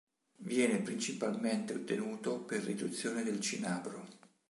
[0.39, 4.07] Viene principalmente ottenuto per riduzione del cinabro.